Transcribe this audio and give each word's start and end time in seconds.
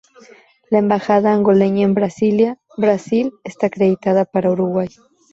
La 0.71 0.79
embajada 0.79 1.31
angoleña 1.31 1.83
en 1.85 1.93
Brasilia, 1.93 2.57
Brasil 2.75 3.33
está 3.43 3.67
acreditada 3.67 4.25
para 4.25 4.49
Uruguay. 4.49 4.87